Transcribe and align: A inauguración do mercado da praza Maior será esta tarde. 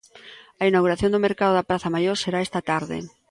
A 0.61 0.63
inauguración 0.69 1.11
do 1.13 1.23
mercado 1.27 1.53
da 1.55 1.67
praza 1.69 1.93
Maior 1.95 2.17
será 2.23 2.39
esta 2.41 2.61
tarde. 2.71 2.97